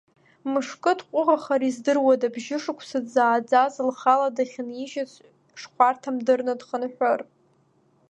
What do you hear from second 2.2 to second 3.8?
бжьышықәса дзааӡаз,